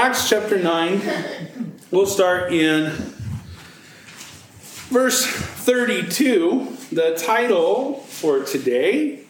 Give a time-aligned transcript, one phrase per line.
[0.00, 1.02] Acts chapter 9,
[1.90, 2.86] we'll start in
[4.88, 6.74] verse 32.
[6.90, 9.24] The title for today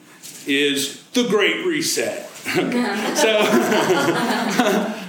[0.46, 2.24] is The Great Reset.
[2.30, 2.52] so,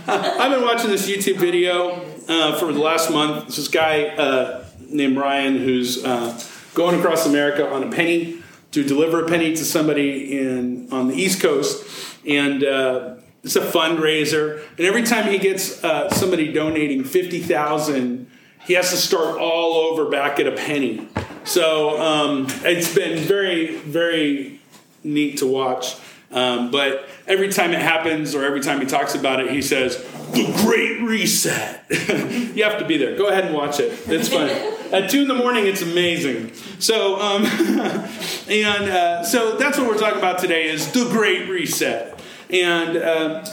[0.08, 3.50] I've been watching this YouTube video uh, for the last month.
[3.50, 6.42] It's this guy uh, named Ryan who's uh,
[6.74, 8.42] going across America on a penny
[8.72, 11.86] to deliver a penny to somebody in on the East Coast.
[12.26, 18.30] And uh, it's a fundraiser, and every time he gets uh, somebody donating fifty thousand,
[18.66, 21.08] he has to start all over back at a penny.
[21.44, 24.60] So um, it's been very, very
[25.04, 25.96] neat to watch.
[26.32, 29.98] Um, but every time it happens, or every time he talks about it, he says,
[30.32, 31.86] "The Great Reset."
[32.56, 33.18] you have to be there.
[33.18, 34.00] Go ahead and watch it.
[34.08, 34.50] It's fun.
[34.92, 36.54] At two in the morning, it's amazing.
[36.80, 37.46] So, um,
[38.50, 42.11] and uh, so that's what we're talking about today: is the Great Reset.
[42.52, 43.46] And uh,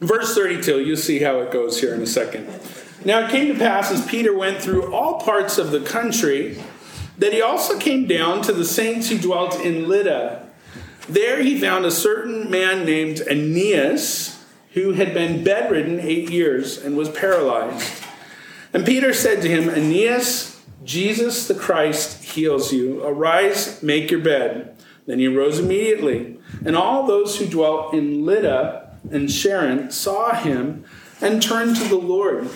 [0.00, 2.48] verse 32, you'll see how it goes here in a second.
[3.04, 6.62] Now it came to pass as Peter went through all parts of the country
[7.18, 10.48] that he also came down to the saints who dwelt in Lydda.
[11.08, 14.42] There he found a certain man named Aeneas
[14.74, 18.02] who had been bedridden eight years and was paralyzed.
[18.72, 23.04] And Peter said to him, Aeneas, Jesus the Christ heals you.
[23.04, 24.76] Arise, make your bed.
[25.06, 26.38] Then he rose immediately.
[26.64, 30.84] And all those who dwelt in Lydda and Sharon saw him
[31.20, 32.48] and turned to the Lord.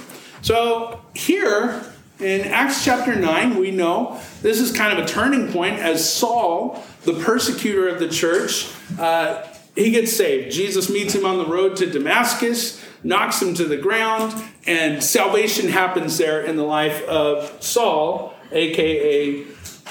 [0.42, 1.83] So here
[2.20, 6.83] in Acts chapter 9, we know this is kind of a turning point as Saul,
[7.03, 9.44] the persecutor of the church, uh,
[9.75, 10.53] he gets saved.
[10.53, 14.34] Jesus meets him on the road to Damascus, knocks him to the ground,
[14.66, 19.44] and salvation happens there in the life of Saul, aka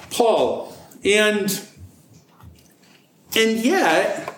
[0.10, 0.76] Paul.
[1.04, 1.62] And
[3.36, 4.36] and yet,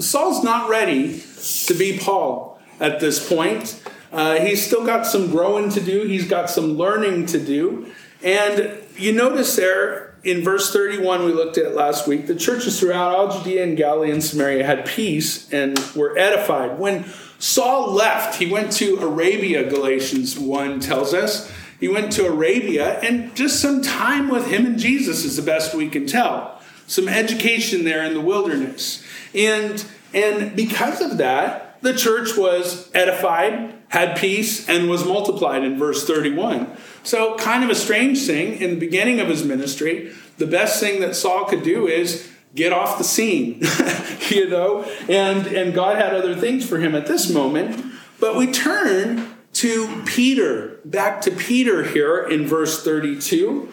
[0.00, 1.22] Saul's not ready
[1.66, 3.82] to be Paul at this point.
[4.12, 7.90] Uh, he's still got some growing to do, he's got some learning to do.
[8.22, 13.14] And you notice there in verse 31 we looked at last week, the churches throughout
[13.14, 16.78] all Judea and Galilee and Samaria had peace and were edified.
[16.78, 17.04] When
[17.38, 21.52] Saul left, he went to Arabia, Galatians 1 tells us.
[21.78, 25.74] He went to Arabia, and just some time with him and Jesus is the best
[25.74, 29.02] we can tell some education there in the wilderness.
[29.34, 35.78] And, and because of that, the church was edified, had peace, and was multiplied in
[35.78, 36.74] verse 31.
[37.02, 41.00] So, kind of a strange thing in the beginning of his ministry, the best thing
[41.00, 43.62] that Saul could do is get off the scene,
[44.30, 47.84] you know, and, and God had other things for him at this moment.
[48.18, 53.72] But we turn to Peter, back to Peter here in verse 32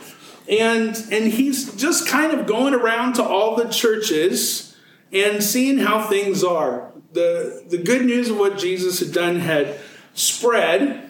[0.52, 4.76] and and he's just kind of going around to all the churches
[5.12, 6.92] and seeing how things are.
[7.14, 9.80] The the good news of what jesus had done had
[10.14, 11.10] spread.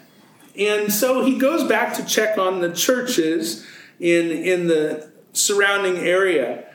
[0.57, 3.65] And so he goes back to check on the churches
[3.99, 6.65] in in the surrounding area.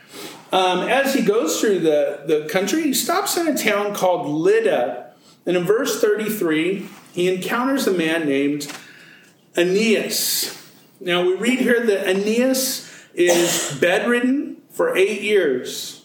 [0.53, 5.13] Um, as he goes through the, the country he stops in a town called lydda.
[5.45, 8.73] And in verse 33 he encounters a man named
[9.57, 10.66] aeneas
[11.01, 16.05] now we read here that Aeneas is bedridden for eight years.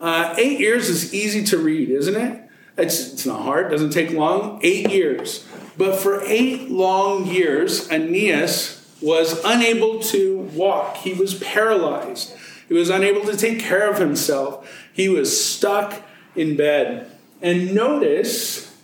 [0.00, 2.42] Uh, eight years is easy to read, isn't it?
[2.76, 4.60] It's, it's not hard, doesn't take long.
[4.62, 5.46] Eight years.
[5.78, 10.96] But for eight long years, Aeneas was unable to walk.
[10.98, 12.34] He was paralyzed.
[12.68, 14.70] He was unable to take care of himself.
[14.92, 16.02] He was stuck
[16.34, 17.10] in bed.
[17.40, 18.74] And notice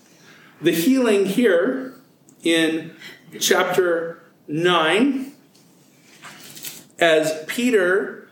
[0.60, 1.94] the healing here
[2.42, 2.94] in
[3.40, 5.31] chapter 9
[7.02, 8.28] as Peter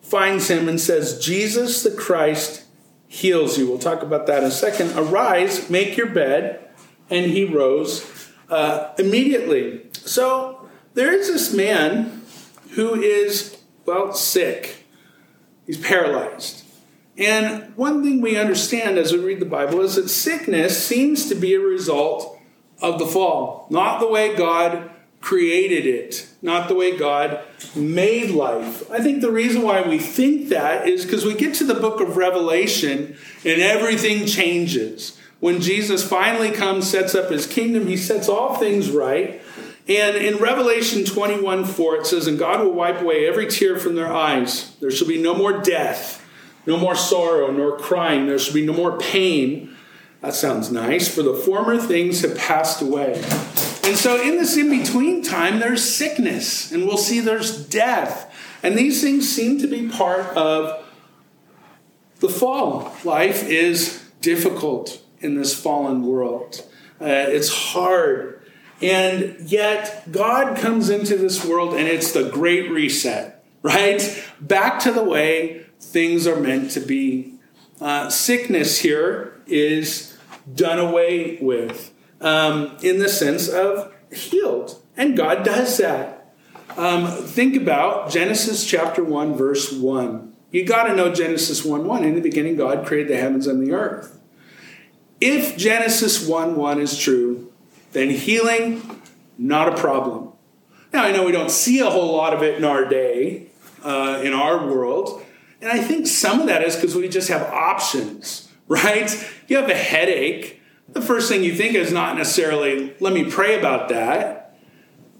[0.00, 2.64] finds him and says, Jesus the Christ
[3.06, 3.68] heals you.
[3.68, 4.98] We'll talk about that in a second.
[4.98, 6.70] Arise, make your bed.
[7.10, 9.86] And he rose uh, immediately.
[9.92, 12.22] So there is this man
[12.70, 14.86] who is, well, sick.
[15.66, 16.64] He's paralyzed.
[17.16, 21.34] And one thing we understand as we read the Bible is that sickness seems to
[21.34, 22.40] be a result
[22.80, 24.90] of the fall, not the way God
[25.24, 27.40] created it, not the way God
[27.74, 28.90] made life.
[28.90, 32.02] I think the reason why we think that is because we get to the book
[32.02, 35.18] of Revelation and everything changes.
[35.40, 39.40] When Jesus finally comes, sets up his kingdom, he sets all things right.
[39.88, 43.94] And in Revelation 21 4, it says, And God will wipe away every tear from
[43.94, 44.76] their eyes.
[44.76, 46.22] There shall be no more death,
[46.66, 48.26] no more sorrow, nor crying.
[48.26, 49.74] There shall be no more pain.
[50.20, 53.22] That sounds nice, for the former things have passed away.
[53.84, 58.34] And so, in this in between time, there's sickness, and we'll see there's death.
[58.62, 60.82] And these things seem to be part of
[62.20, 62.94] the fall.
[63.04, 66.66] Life is difficult in this fallen world.
[66.98, 68.42] Uh, it's hard.
[68.80, 74.24] And yet, God comes into this world and it's the great reset, right?
[74.40, 77.34] Back to the way things are meant to be.
[77.82, 80.16] Uh, sickness here is
[80.54, 84.80] done away with um, in the sense of healed.
[84.96, 86.34] And God does that.
[86.76, 90.34] Um, think about Genesis chapter 1, verse 1.
[90.50, 92.04] You got to know Genesis 1 1.
[92.04, 94.20] In the beginning, God created the heavens and the earth.
[95.20, 97.52] If Genesis 1 1 is true,
[97.92, 99.00] then healing,
[99.38, 100.32] not a problem.
[100.92, 103.48] Now, I know we don't see a whole lot of it in our day,
[103.82, 105.24] uh, in our world.
[105.60, 109.10] And I think some of that is because we just have options, right?
[109.48, 110.60] You have a headache.
[110.88, 114.56] The first thing you think is not necessarily, let me pray about that.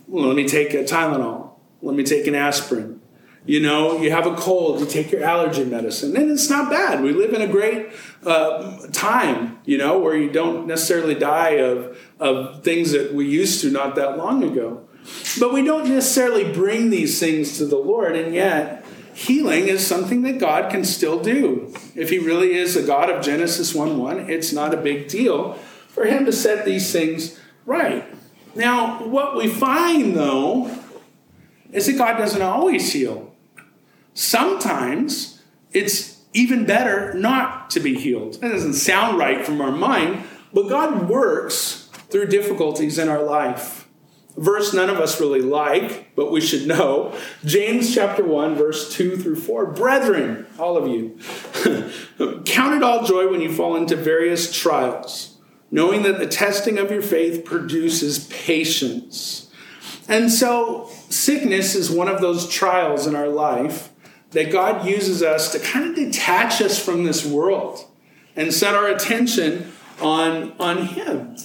[0.06, 1.50] Well, let me take a Tylenol.
[1.82, 3.00] Let me take an aspirin.
[3.46, 7.02] You know, you have a cold, you take your allergy medicine, and it's not bad.
[7.02, 7.88] We live in a great
[8.24, 13.60] uh, time, you know, where you don't necessarily die of, of things that we used
[13.60, 14.88] to not that long ago.
[15.38, 18.83] But we don't necessarily bring these things to the Lord, and yet
[19.14, 21.72] healing is something that God can still do.
[21.94, 25.54] If He really is a God of Genesis 1 1, it's not a big deal
[25.88, 28.04] for Him to set these things right.
[28.54, 30.70] Now, what we find, though,
[31.72, 33.32] is that God doesn't always heal.
[34.14, 38.40] Sometimes it's even better not to be healed.
[38.40, 43.83] That doesn't sound right from our mind, but God works through difficulties in our life.
[44.36, 47.16] Verse none of us really like, but we should know.
[47.44, 49.66] James chapter 1, verse 2 through 4.
[49.66, 51.18] Brethren, all of you,
[52.44, 55.36] count it all joy when you fall into various trials,
[55.70, 59.50] knowing that the testing of your faith produces patience.
[60.08, 63.90] And so, sickness is one of those trials in our life
[64.32, 67.86] that God uses us to kind of detach us from this world
[68.36, 71.36] and set our attention on, on Him.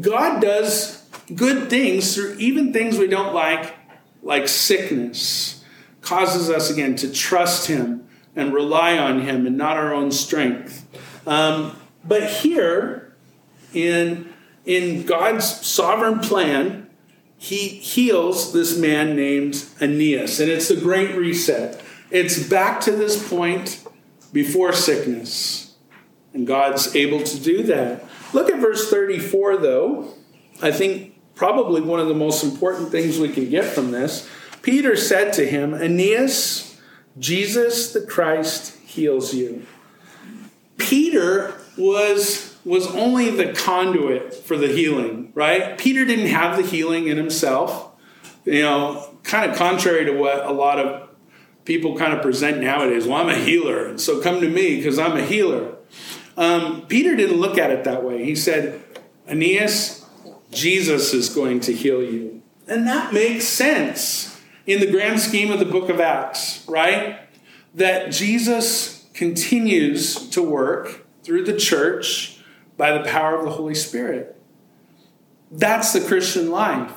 [0.00, 0.97] God does
[1.34, 3.74] good things through even things we don't like,
[4.22, 5.64] like sickness,
[6.00, 10.86] causes us again to trust Him and rely on Him and not our own strength.
[11.26, 13.16] Um, but here,
[13.74, 14.32] in,
[14.64, 16.88] in God's sovereign plan,
[17.36, 21.82] He heals this man named Aeneas, and it's the great reset.
[22.10, 23.84] It's back to this point
[24.32, 25.74] before sickness.
[26.32, 28.04] And God's able to do that.
[28.32, 30.14] Look at verse 34, though.
[30.60, 31.07] I think
[31.38, 34.28] probably one of the most important things we can get from this.
[34.60, 36.78] Peter said to him, Aeneas,
[37.16, 39.64] Jesus the Christ heals you.
[40.78, 45.78] Peter was, was only the conduit for the healing, right?
[45.78, 47.92] Peter didn't have the healing in himself.
[48.44, 51.08] You know, kind of contrary to what a lot of
[51.64, 53.06] people kind of present nowadays.
[53.06, 55.76] Well, I'm a healer, so come to me because I'm a healer.
[56.36, 58.24] Um, Peter didn't look at it that way.
[58.24, 58.82] He said,
[59.28, 59.97] Aeneas,
[60.58, 62.42] Jesus is going to heal you.
[62.66, 67.20] And that makes sense in the grand scheme of the book of Acts, right?
[67.74, 72.40] That Jesus continues to work through the church
[72.76, 74.40] by the power of the Holy Spirit.
[75.50, 76.92] That's the Christian life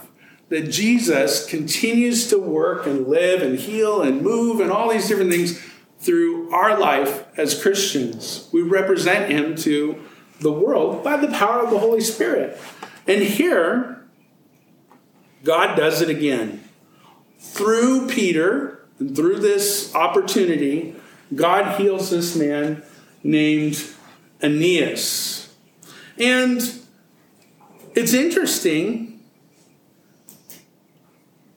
[0.50, 5.32] that Jesus continues to work and live and heal and move and all these different
[5.32, 5.62] things
[6.00, 8.50] through our life as Christians.
[8.52, 10.02] We represent him to
[10.42, 12.60] the world by the power of the Holy Spirit.
[13.12, 14.06] And here,
[15.44, 16.64] God does it again.
[17.40, 20.96] Through Peter and through this opportunity,
[21.36, 22.84] God heals this man
[23.22, 23.84] named
[24.42, 25.54] Aeneas.
[26.18, 26.62] And
[27.96, 29.22] it's interesting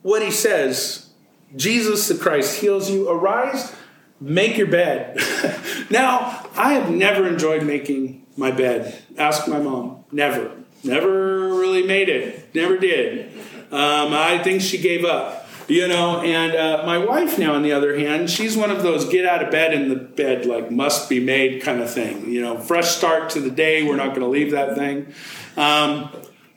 [0.02, 1.08] what he says
[1.54, 3.08] Jesus the Christ heals you.
[3.08, 3.72] Arise,
[4.20, 5.20] make your bed.
[5.88, 9.00] now, I have never enjoyed making my bed.
[9.16, 10.02] Ask my mom.
[10.10, 10.63] Never.
[10.84, 12.54] Never really made it.
[12.54, 13.32] Never did.
[13.72, 15.40] Um, I think she gave up.
[15.66, 19.08] You know, and uh, my wife now, on the other hand, she's one of those
[19.08, 22.30] get out of bed in the bed, like must be made kind of thing.
[22.30, 23.82] You know, fresh start to the day.
[23.82, 25.14] We're not going to leave that thing.
[25.56, 26.10] Um,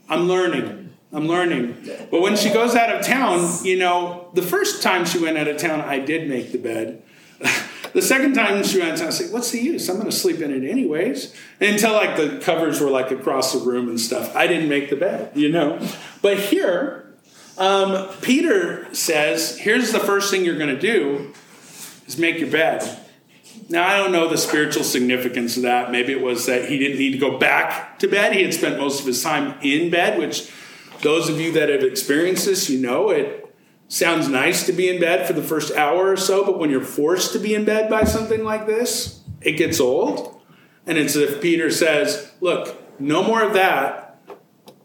[0.09, 0.93] I'm learning.
[1.13, 1.77] I'm learning.
[2.11, 5.47] But when she goes out of town, you know, the first time she went out
[5.47, 7.01] of town, I did make the bed.
[7.93, 9.87] the second time she went I said, What's the use?
[9.89, 11.33] I'm going to sleep in it anyways.
[11.59, 14.95] Until like the covers were like across the room and stuff, I didn't make the
[14.95, 15.79] bed, you know.
[16.21, 17.13] But here,
[17.57, 21.33] um, Peter says, Here's the first thing you're going to do
[22.05, 23.03] is make your bed.
[23.69, 25.91] Now, I don't know the spiritual significance of that.
[25.91, 28.33] Maybe it was that he didn't need to go back to bed.
[28.33, 30.51] He had spent most of his time in bed, which
[31.01, 33.46] those of you that have experienced this, you know it
[33.87, 36.81] sounds nice to be in bed for the first hour or so, but when you're
[36.81, 40.39] forced to be in bed by something like this, it gets old.
[40.85, 44.19] And it's as if Peter says, Look, no more of that.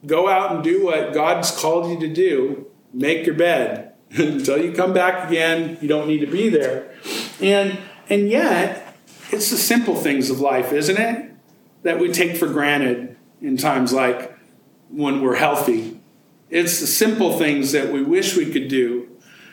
[0.04, 2.66] go out and do what God's called you to do.
[2.92, 3.94] Make your bed.
[4.10, 6.94] Until you come back again, you don't need to be there.
[7.40, 7.78] And
[8.08, 8.94] and yet,
[9.30, 11.32] it's the simple things of life, isn't it?
[11.82, 14.36] That we take for granted in times like
[14.90, 16.01] when we're healthy.
[16.52, 19.08] It's the simple things that we wish we could do,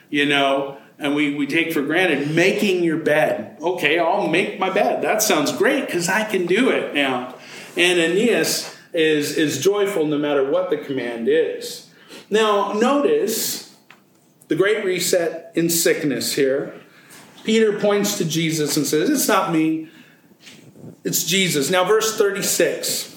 [0.10, 3.58] you know, and we, we take for granted making your bed.
[3.62, 5.02] Okay, I'll make my bed.
[5.02, 7.36] That sounds great because I can do it now.
[7.78, 11.90] And Aeneas is, is joyful no matter what the command is.
[12.30, 13.78] Now, notice
[14.50, 16.82] the great reset in sickness here.
[17.46, 19.90] Peter points to Jesus and says, It's not me,
[21.06, 21.70] it's Jesus.
[21.70, 23.16] Now, verse 36.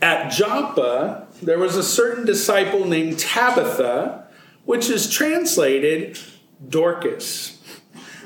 [0.00, 4.26] At Joppa, there was a certain disciple named Tabitha,
[4.64, 6.18] which is translated
[6.68, 7.60] Dorcas.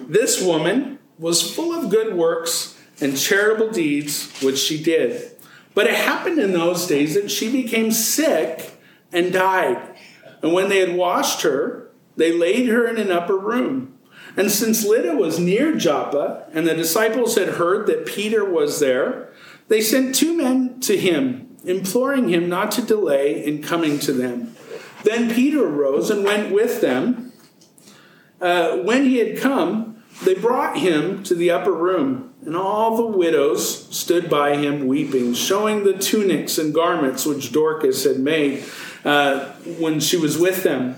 [0.00, 5.31] This woman was full of good works and charitable deeds, which she did.
[5.75, 8.78] But it happened in those days that she became sick
[9.12, 9.97] and died.
[10.42, 13.99] And when they had washed her, they laid her in an upper room.
[14.37, 19.33] And since Lydda was near Joppa, and the disciples had heard that Peter was there,
[19.69, 24.54] they sent two men to him, imploring him not to delay in coming to them.
[25.04, 27.33] Then Peter arose and went with them.
[28.40, 33.07] Uh, when he had come, they brought him to the upper room, and all the
[33.07, 38.64] widows stood by him weeping, showing the tunics and garments which Dorcas had made
[39.04, 39.47] uh,
[39.78, 40.97] when she was with them.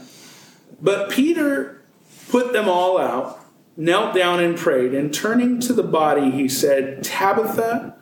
[0.80, 1.82] But Peter
[2.28, 3.40] put them all out,
[3.76, 7.96] knelt down and prayed, and turning to the body, he said, Tabitha,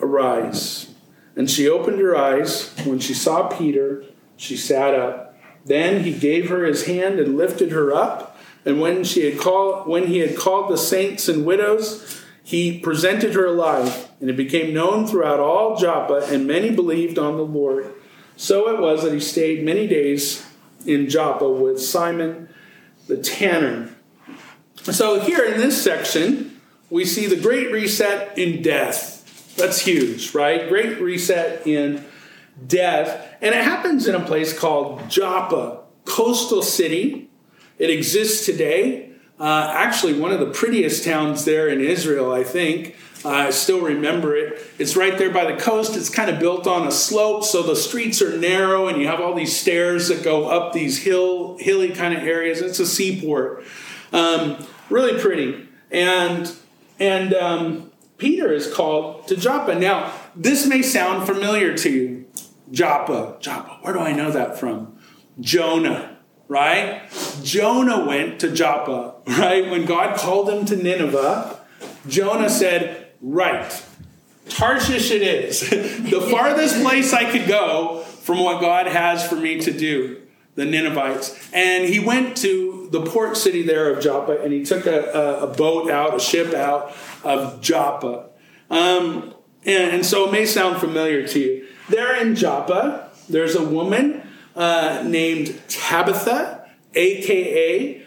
[0.00, 0.94] arise.
[1.38, 2.74] And she opened her eyes.
[2.84, 4.04] When she saw Peter,
[4.36, 5.38] she sat up.
[5.64, 8.36] Then he gave her his hand and lifted her up.
[8.64, 13.34] And when she had called, when he had called the saints and widows, he presented
[13.34, 17.92] her alive, and it became known throughout all Joppa, and many believed on the Lord.
[18.36, 20.44] So it was that he stayed many days
[20.86, 22.48] in Joppa with Simon
[23.06, 23.94] the tanner.
[24.82, 29.17] So here in this section, we see the great reset in death.
[29.58, 30.68] That's huge, right?
[30.68, 32.04] Great reset in
[32.66, 33.36] death.
[33.40, 37.28] And it happens in a place called Joppa, coastal city
[37.78, 39.10] it exists today.
[39.38, 42.96] Uh, actually, one of the prettiest towns there in Israel, I think.
[43.24, 44.60] Uh, I still remember it.
[44.78, 45.96] It's right there by the coast.
[45.96, 49.20] It's kind of built on a slope, so the streets are narrow, and you have
[49.20, 52.60] all these stairs that go up these hill, hilly kind of areas.
[52.60, 53.64] It's a seaport,
[54.12, 55.68] um, really pretty.
[55.90, 56.52] And
[57.00, 59.74] and um, Peter is called to Joppa.
[59.74, 62.26] Now, this may sound familiar to you.
[62.70, 63.78] Joppa, Joppa.
[63.80, 64.98] Where do I know that from?
[65.40, 67.02] Jonah right?
[67.42, 69.70] Jonah went to Joppa, right?
[69.70, 71.60] When God called him to Nineveh,
[72.08, 73.84] Jonah said, Right,
[74.48, 75.60] Tarshish it is.
[75.70, 80.22] the farthest place I could go from what God has for me to do,
[80.54, 81.50] the Ninevites.
[81.52, 85.44] And he went to the port city there of Joppa and he took a, a,
[85.44, 86.94] a boat out, a ship out
[87.24, 88.30] of Joppa.
[88.70, 89.34] Um,
[89.64, 91.66] and, and so it may sound familiar to you.
[91.88, 94.22] There in Joppa, there's a woman
[94.54, 98.02] uh, named Tabitha, aka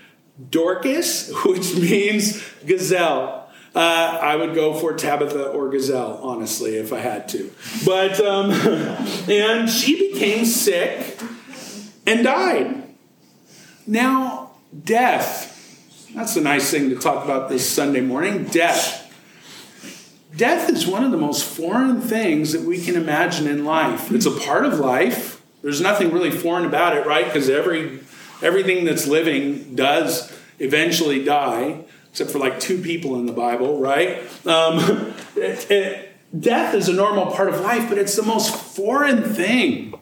[0.50, 3.50] Dorcas, which means gazelle.
[3.74, 7.54] Uh, I would go for Tabitha or Gazelle, honestly, if I had to.
[7.86, 8.52] But, um,
[9.30, 11.18] and she became sick
[12.06, 12.84] and died.
[13.88, 14.52] Now,
[14.84, 15.51] death.
[16.14, 18.44] That's a nice thing to talk about this Sunday morning.
[18.46, 19.08] Death.
[20.36, 24.12] Death is one of the most foreign things that we can imagine in life.
[24.12, 25.42] It's a part of life.
[25.62, 27.26] There's nothing really foreign about it, right?
[27.26, 28.02] Because every
[28.42, 34.22] everything that's living does eventually die, except for like two people in the Bible, right?
[34.46, 39.24] Um, it, it, death is a normal part of life, but it's the most foreign
[39.34, 39.94] thing.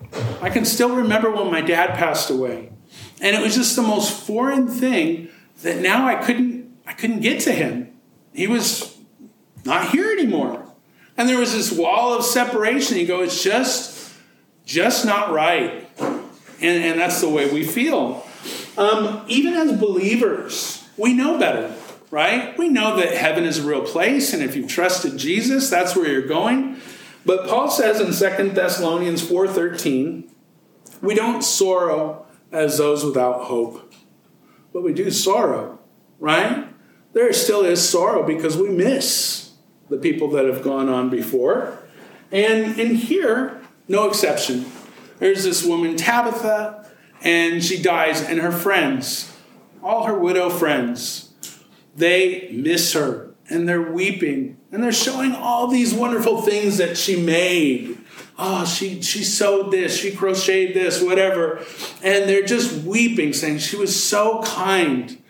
[0.42, 2.72] I can still remember when my dad passed away,
[3.22, 5.30] and it was just the most foreign thing
[5.62, 7.94] that now I couldn't I couldn't get to him.
[8.34, 8.98] He was
[9.66, 10.66] not here anymore,
[11.18, 12.98] and there was this wall of separation.
[12.98, 14.14] You go, it's just
[14.66, 15.90] just not right.
[16.62, 18.26] And, and that's the way we feel.
[18.78, 21.74] Um, even as believers, we know better,
[22.12, 22.58] right?
[22.58, 26.10] We know that heaven is a real place, and if you've trusted Jesus, that's where
[26.10, 26.78] you're going.
[27.26, 30.30] But Paul says in 2 Thessalonians 4:13,
[31.02, 33.89] we don't sorrow as those without hope,
[34.74, 35.80] but we do sorrow,
[36.20, 36.68] right?
[37.14, 39.52] There still is sorrow because we miss
[39.90, 41.80] the people that have gone on before.
[42.32, 44.66] And in here, no exception.
[45.18, 46.88] There's this woman, Tabitha,
[47.22, 49.36] and she dies, and her friends,
[49.84, 51.34] all her widow friends,
[51.96, 57.22] they miss her and they're weeping and they're showing all these wonderful things that she
[57.22, 57.98] made.
[58.40, 61.58] Oh, she, she sewed this, she crocheted this, whatever.
[62.02, 65.22] And they're just weeping, saying she was so kind.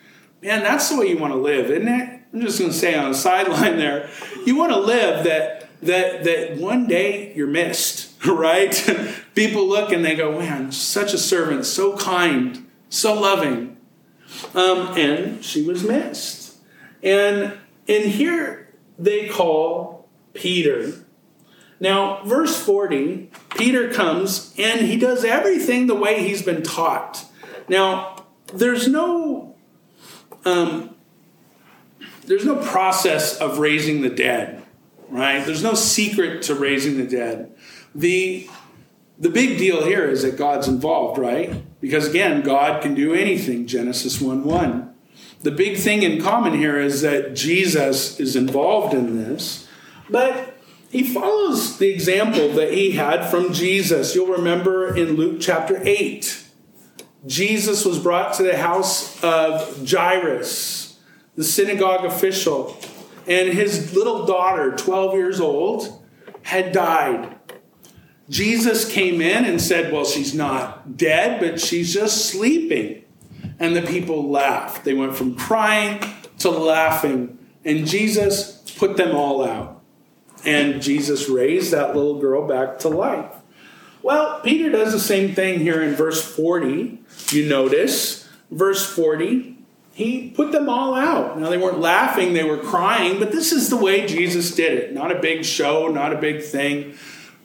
[0.42, 2.20] Man, that's the way you want to live, isn't it?
[2.32, 4.10] I'm just going to say on the sideline there,
[4.46, 8.74] you want to live that that that one day you're missed, right?
[9.34, 13.78] People look and they go, man, such a servant, so kind, so loving.
[14.54, 16.58] Um, and she was missed.
[17.02, 21.06] And and here they call Peter.
[21.80, 27.26] Now, verse 40, Peter comes and he does everything the way he's been taught.
[27.68, 29.56] Now, there's no
[30.46, 30.96] um,
[32.26, 34.64] there's no process of raising the dead,
[35.10, 35.46] right?
[35.46, 37.56] There's no secret to raising the dead.
[37.96, 38.50] The
[39.18, 41.64] the big deal here is that God's involved, right?
[41.82, 44.94] Because again, God can do anything, Genesis 1 1.
[45.42, 49.68] The big thing in common here is that Jesus is involved in this,
[50.10, 50.59] but
[50.90, 54.16] he follows the example that he had from Jesus.
[54.16, 56.46] You'll remember in Luke chapter 8,
[57.28, 61.00] Jesus was brought to the house of Jairus,
[61.36, 62.78] the synagogue official,
[63.28, 66.04] and his little daughter, 12 years old,
[66.42, 67.36] had died.
[68.30, 73.04] Jesus came in and said, Well, she's not dead, but she's just sleeping.
[73.60, 74.86] And the people laughed.
[74.86, 76.02] They went from crying
[76.40, 77.38] to laughing.
[77.66, 79.79] And Jesus put them all out.
[80.46, 83.32] And Jesus raised that little girl back to life.
[84.02, 87.00] Well, Peter does the same thing here in verse 40.
[87.32, 89.58] You notice, verse 40,
[89.94, 91.38] he put them all out.
[91.38, 94.94] Now, they weren't laughing, they were crying, but this is the way Jesus did it.
[94.94, 96.94] Not a big show, not a big thing.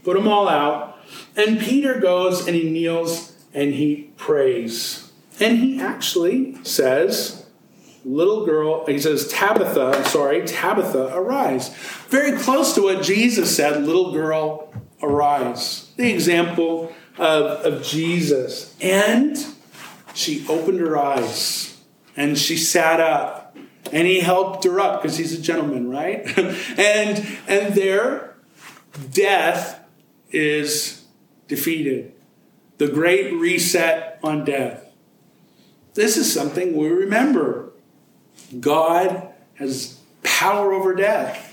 [0.05, 0.99] Put them all out.
[1.37, 5.11] And Peter goes and he kneels and he prays.
[5.41, 7.44] And he actually says,
[8.05, 11.71] little girl, he says, Tabitha, I'm sorry, Tabitha, arise.
[12.09, 15.93] Very close to what Jesus said, little girl, arise.
[15.97, 18.75] The example of, of Jesus.
[18.81, 19.37] And
[20.15, 21.81] she opened her eyes
[22.17, 23.57] and she sat up
[23.93, 26.27] and he helped her up because he's a gentleman, right?
[26.79, 28.37] and and there,
[29.11, 29.81] death
[30.31, 31.05] is
[31.49, 32.13] defeated.
[32.79, 34.85] The great reset on death.
[35.95, 37.73] This is something we remember.
[38.61, 41.53] God has power over death.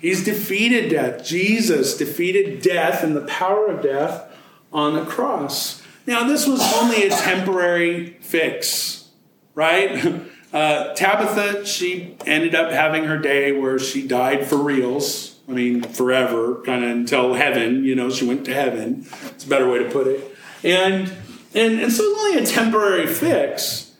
[0.00, 1.24] He's defeated death.
[1.24, 4.30] Jesus defeated death and the power of death
[4.72, 5.82] on the cross.
[6.06, 9.08] Now, this was only a temporary fix,
[9.54, 10.22] right?
[10.54, 15.36] Uh, Tabitha, she ended up having her day where she died for reals.
[15.48, 17.84] I mean, forever, kind of until heaven.
[17.84, 19.04] You know, she went to heaven.
[19.30, 20.36] It's a better way to put it.
[20.62, 21.12] And
[21.54, 23.93] and and so it's only a temporary fix.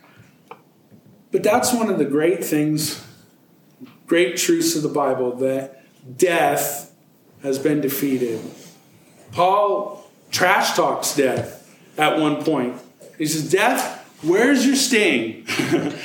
[1.34, 3.04] But that's one of the great things,
[4.06, 5.84] great truths of the Bible that
[6.16, 6.94] death
[7.42, 8.40] has been defeated.
[9.32, 12.80] Paul trash talks death at one point.
[13.18, 15.44] He says, Death, where's your sting?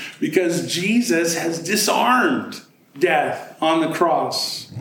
[0.20, 2.64] because Jesus has disarmed
[2.98, 4.72] death on the cross.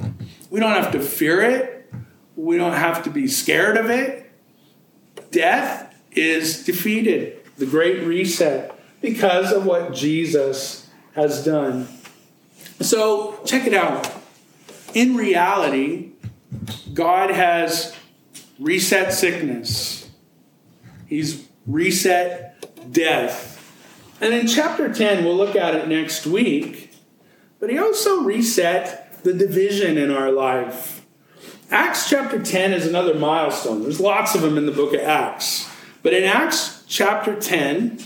[0.49, 1.93] We don't have to fear it,
[2.37, 4.33] we don't have to be scared of it.
[5.31, 11.89] Death is defeated, the great reset, because of what Jesus has done.
[12.81, 14.11] So, check it out.
[14.95, 16.13] In reality,
[16.95, 17.97] God has
[18.59, 20.11] reset sickness.
[21.07, 23.57] He's reset death.
[24.21, 26.93] And in chapter 10, we'll look at it next week,
[27.61, 31.07] but he also reset the division in our life.
[31.71, 33.83] Acts chapter 10 is another milestone.
[33.83, 35.69] There's lots of them in the book of Acts.
[36.03, 37.99] But in Acts chapter 10,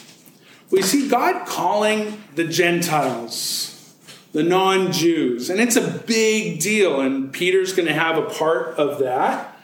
[0.73, 3.95] we see God calling the Gentiles,
[4.33, 5.51] the non Jews.
[5.51, 9.57] And it's a big deal, and Peter's going to have a part of that.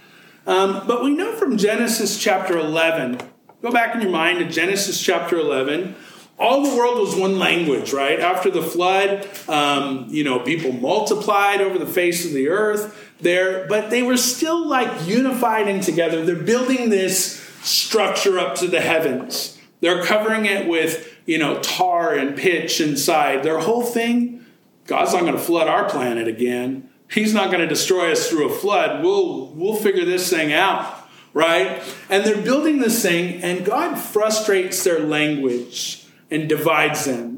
[0.46, 3.20] Um, but we know from Genesis chapter 11,
[3.60, 5.96] go back in your mind to Genesis chapter 11
[6.38, 8.20] all the world was one language, right?
[8.20, 13.66] After the flood, um, you know, people multiplied over the face of the earth there,
[13.66, 16.24] but they were still like unified and together.
[16.24, 19.57] They're building this structure up to the heavens.
[19.80, 23.42] They're covering it with, you know, tar and pitch inside.
[23.42, 24.44] Their whole thing,
[24.86, 26.88] God's not going to flood our planet again.
[27.10, 29.02] He's not going to destroy us through a flood.
[29.02, 31.82] We'll we'll figure this thing out, right?
[32.10, 37.37] And they're building this thing and God frustrates their language and divides them.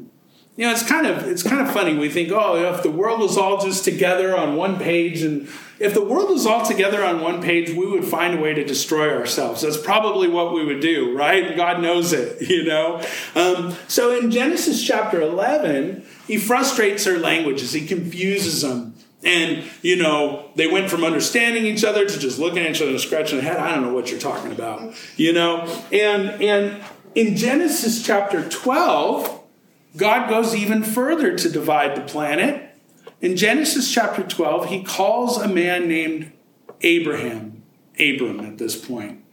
[0.57, 1.95] You know, it's kind of it's kind of funny.
[1.95, 5.47] We think, oh, if the world was all just together on one page, and
[5.79, 8.63] if the world was all together on one page, we would find a way to
[8.63, 9.61] destroy ourselves.
[9.61, 11.55] That's probably what we would do, right?
[11.55, 13.01] God knows it, you know.
[13.33, 17.71] Um, so in Genesis chapter eleven, he frustrates their languages.
[17.71, 18.95] He confuses them.
[19.23, 22.91] And, you know, they went from understanding each other to just looking at each other
[22.91, 23.57] and scratching their head.
[23.57, 25.61] I don't know what you're talking about, you know?
[25.91, 26.83] And, and
[27.13, 29.40] in Genesis chapter 12,
[29.97, 32.75] God goes even further to divide the planet.
[33.19, 36.31] In Genesis chapter 12, he calls a man named
[36.81, 37.63] Abraham,
[37.99, 39.23] Abram at this point.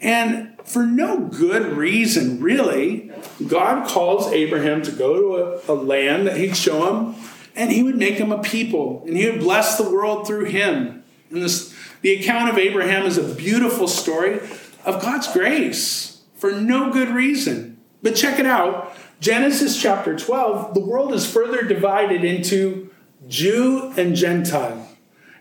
[0.00, 3.12] And for no good reason, really,
[3.46, 7.14] God calls Abraham to go to a, a land that he'd show him
[7.54, 11.04] and he would make him a people, and he would bless the world through him.
[11.30, 14.40] And this, the account of Abraham is a beautiful story
[14.84, 17.78] of God's grace for no good reason.
[18.02, 22.90] But check it out Genesis chapter 12, the world is further divided into
[23.28, 24.88] Jew and Gentile,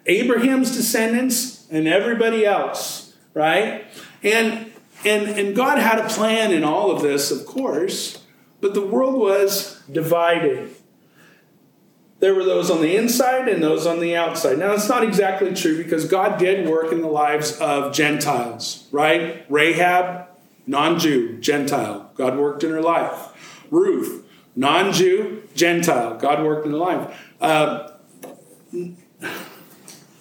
[0.06, 3.86] Abraham's descendants and everybody else, right?
[4.22, 4.72] And,
[5.04, 8.24] and, and God had a plan in all of this, of course,
[8.60, 10.76] but the world was divided
[12.20, 14.60] there were those on the inside and those on the outside.
[14.60, 19.44] Now, it's not exactly true because God did work in the lives of Gentiles, right?
[19.50, 20.28] Rahab,
[20.68, 22.12] non Jew, Gentile.
[22.14, 23.31] God worked in her life.
[23.72, 26.18] Ruth, non Jew, Gentile.
[26.18, 27.20] God worked in the life.
[27.42, 27.88] Uh,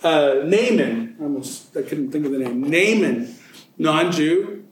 [0.03, 2.63] uh, Naaman, almost, I couldn't think of the name.
[2.63, 3.35] Naaman,
[3.77, 4.65] non Jew,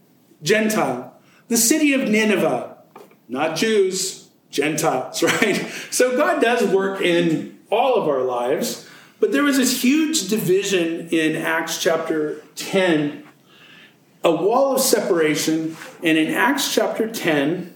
[0.43, 1.15] Gentile.
[1.49, 2.79] The city of Nineveh,
[3.29, 5.57] not Jews, Gentiles, right?
[5.91, 8.89] So God does work in all of our lives,
[9.21, 13.25] but there was this huge division in Acts chapter 10,
[14.25, 17.75] a wall of separation, and in Acts chapter 10,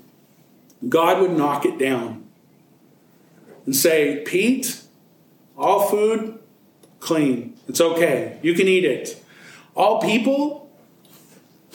[0.89, 2.27] God would knock it down
[3.65, 4.83] and say, Pete,
[5.57, 6.39] all food,
[7.01, 7.59] clean.
[7.69, 8.39] It's okay.
[8.43, 9.23] You can eat it.
[9.75, 10.71] All people,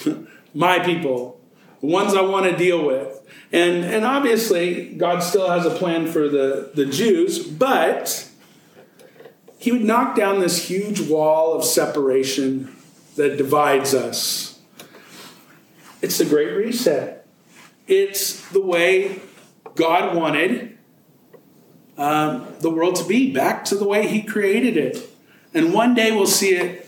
[0.53, 1.39] my people,
[1.81, 3.13] the ones I want to deal with.
[3.51, 8.29] And, and obviously, God still has a plan for the, the Jews, but
[9.57, 12.75] he would knock down this huge wall of separation
[13.15, 14.59] that divides us.
[16.01, 17.16] It's the Great Reset.
[17.87, 19.21] It's the way
[19.75, 20.77] God wanted
[21.97, 25.09] um, the world to be, back to the way He created it.
[25.53, 26.87] And one day we'll see it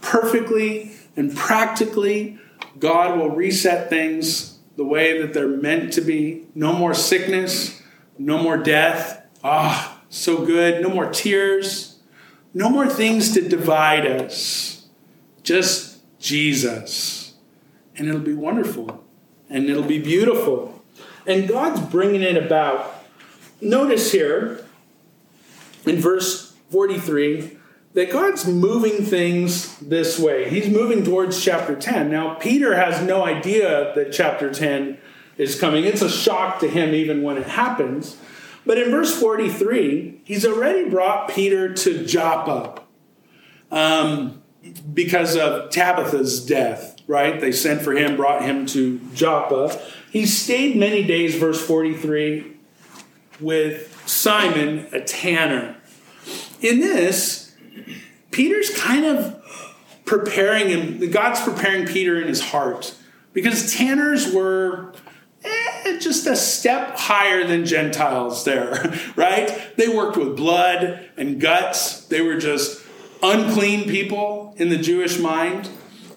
[0.00, 2.38] perfectly and practically.
[2.78, 6.46] God will reset things the way that they're meant to be.
[6.54, 7.82] No more sickness,
[8.18, 9.26] no more death.
[9.44, 10.82] Ah, so good.
[10.82, 11.98] No more tears,
[12.54, 14.88] no more things to divide us.
[15.42, 17.34] Just Jesus.
[17.96, 19.04] And it'll be wonderful
[19.50, 20.82] and it'll be beautiful.
[21.26, 22.94] And God's bringing it about.
[23.60, 24.64] Notice here
[25.84, 27.58] in verse 43
[27.92, 30.48] that God's moving things this way.
[30.48, 32.10] He's moving towards chapter 10.
[32.10, 34.96] Now, Peter has no idea that chapter 10
[35.36, 35.84] is coming.
[35.84, 38.16] It's a shock to him even when it happens.
[38.64, 42.82] But in verse 43, he's already brought Peter to Joppa
[43.70, 44.42] um,
[44.92, 47.40] because of Tabitha's death, right?
[47.40, 49.76] They sent for him, brought him to Joppa.
[50.12, 52.56] He stayed many days, verse 43,
[53.40, 55.76] with Simon, a tanner.
[56.60, 57.52] In this,
[58.30, 59.36] Peter's kind of
[60.04, 62.94] preparing him, God's preparing Peter in his heart
[63.32, 64.92] because tanners were
[65.42, 69.76] eh, just a step higher than Gentiles there, right?
[69.76, 72.84] They worked with blood and guts, they were just
[73.20, 75.68] unclean people in the Jewish mind.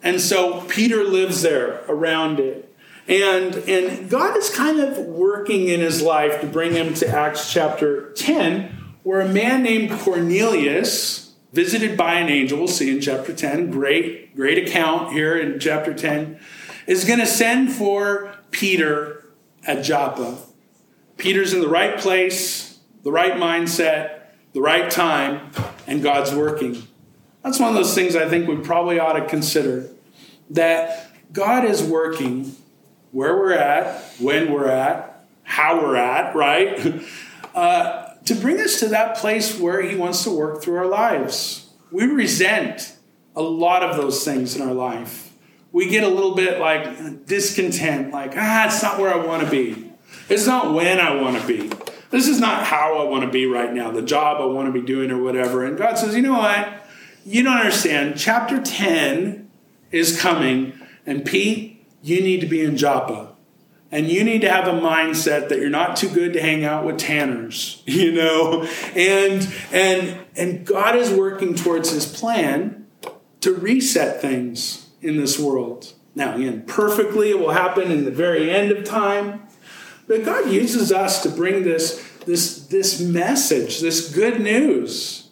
[0.03, 2.69] And so Peter lives there around it.
[3.07, 7.51] And, and God is kind of working in his life to bring him to Acts
[7.51, 13.33] chapter 10, where a man named Cornelius, visited by an angel, we'll see in chapter
[13.33, 16.39] 10, great, great account here in chapter 10,
[16.87, 19.25] is going to send for Peter
[19.65, 20.37] at Joppa.
[21.17, 24.21] Peter's in the right place, the right mindset,
[24.53, 25.51] the right time,
[25.87, 26.83] and God's working.
[27.43, 29.89] That's one of those things I think we probably ought to consider
[30.49, 32.55] that God is working
[33.11, 37.03] where we're at, when we're at, how we're at, right?
[37.53, 41.69] Uh, to bring us to that place where He wants to work through our lives.
[41.91, 42.95] We resent
[43.35, 45.31] a lot of those things in our life.
[45.71, 49.51] We get a little bit like discontent, like, ah, it's not where I want to
[49.51, 49.91] be.
[50.29, 51.71] It's not when I want to be.
[52.09, 54.71] This is not how I want to be right now, the job I want to
[54.71, 55.63] be doing or whatever.
[55.63, 56.82] And God says, you know what?
[57.25, 58.17] You don't understand.
[58.17, 59.49] Chapter 10
[59.91, 60.73] is coming,
[61.05, 63.29] and Pete, you need to be in Joppa.
[63.91, 66.83] And you need to have a mindset that you're not too good to hang out
[66.83, 68.67] with tanners you know?
[68.95, 72.87] And and and god is working towards his plan
[73.41, 75.93] to reset things in this world.
[76.15, 79.43] Now again perfectly it will happen in the very end of time
[80.07, 85.22] but god uses us to bring this this this message this good news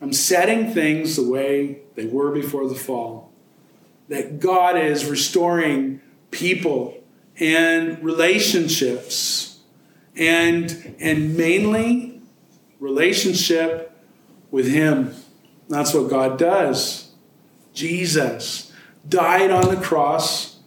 [0.00, 3.30] I'm setting things the way they were before the fall.
[4.08, 7.02] That God is restoring people
[7.38, 9.58] and relationships
[10.16, 12.20] and and mainly
[12.78, 13.92] relationship
[14.50, 15.14] with him.
[15.68, 17.12] That's what God does.
[17.72, 18.72] Jesus
[19.08, 20.58] died on the cross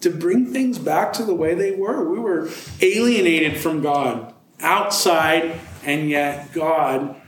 [0.00, 2.08] to bring things back to the way they were.
[2.08, 2.48] We were
[2.80, 7.19] alienated from God outside, and yet God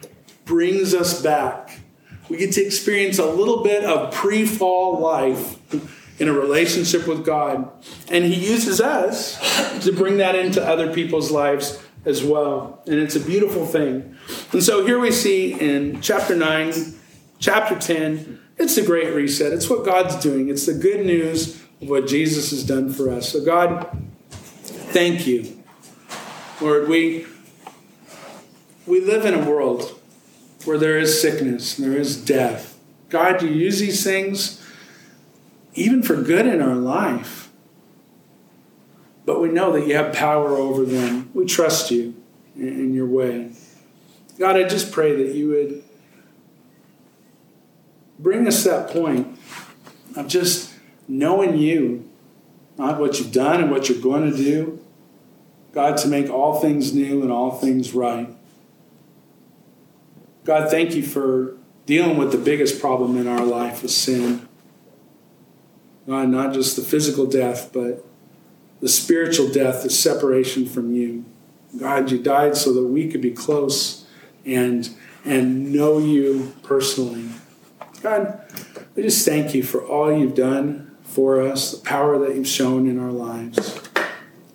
[0.53, 1.81] brings us back.
[2.29, 5.59] We get to experience a little bit of pre fall life
[6.21, 7.71] in a relationship with God.
[8.11, 9.39] And He uses us
[9.83, 12.83] to bring that into other people's lives as well.
[12.87, 14.15] And it's a beautiful thing.
[14.53, 16.75] And so here we see in chapter 9,
[17.39, 19.55] chapter 10, it's a great reset.
[19.55, 23.31] It's what God's doing, it's the good news of what Jesus has done for us.
[23.31, 23.89] So, God,
[24.29, 25.65] thank you.
[26.61, 27.25] Lord, we,
[28.87, 29.99] we live in a world
[30.65, 32.79] where there is sickness there is death.
[33.09, 34.63] God, you use these things
[35.75, 37.51] even for good in our life.
[39.25, 41.31] But we know that you have power over them.
[41.33, 42.15] We trust you
[42.57, 43.53] in your way.
[44.39, 45.85] God, I just pray that you would
[48.19, 49.39] bring us that point
[50.17, 50.73] of just
[51.07, 52.09] knowing you,
[52.79, 54.85] not what you've done and what you're going to do.
[55.73, 58.29] God, to make all things new and all things right.
[60.45, 64.49] God, thank you for dealing with the biggest problem in our life of sin.
[66.07, 68.05] God, not just the physical death, but
[68.81, 71.25] the spiritual death, the separation from you.
[71.79, 74.05] God, you died so that we could be close
[74.45, 74.91] and,
[75.25, 77.29] and know you personally.
[78.03, 78.41] God,
[78.97, 82.89] we just thank you for all you've done for us, the power that you've shown
[82.89, 83.81] in our lives.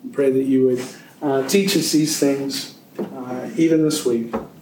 [0.04, 0.86] We pray that you would
[1.22, 4.34] uh, teach us these things uh, even this week.